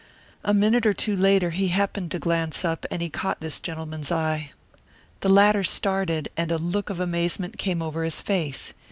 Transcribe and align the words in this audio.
A 0.43 0.51
minute 0.51 0.87
or 0.87 0.95
two 0.95 1.15
later 1.15 1.51
he 1.51 1.67
happened 1.67 2.09
to 2.09 2.17
glance 2.17 2.65
up, 2.65 2.87
and 2.89 3.03
he 3.03 3.09
caught 3.11 3.39
this 3.39 3.59
gentleman's 3.59 4.11
eye. 4.11 4.51
The 5.19 5.29
latter 5.29 5.63
started, 5.63 6.27
and 6.35 6.51
a 6.51 6.57
look 6.57 6.89
of 6.89 6.99
amazement 6.99 7.59
came 7.59 7.83
over 7.83 8.03
his 8.03 8.19
face. 8.23 8.73